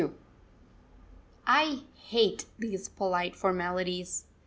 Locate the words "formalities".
3.35-4.25